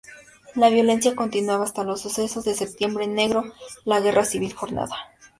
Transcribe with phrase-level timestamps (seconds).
[0.55, 3.53] La violencia continuaba hasta los sucesos de Septiembre Negro,
[3.85, 4.95] la guerra civil jordana.